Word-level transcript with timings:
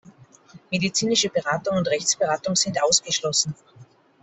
Medizinische 0.71 1.29
Beratung 1.29 1.77
und 1.77 1.87
Rechtsberatung 1.87 2.55
sind 2.55 2.81
ausgeschlossen. 2.81 3.53